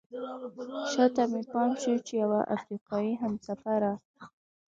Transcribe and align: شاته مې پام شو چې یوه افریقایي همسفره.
شاته 0.91 1.23
مې 1.31 1.41
پام 1.51 1.71
شو 1.81 1.93
چې 2.05 2.13
یوه 2.23 2.41
افریقایي 2.55 3.13
همسفره. 3.21 3.93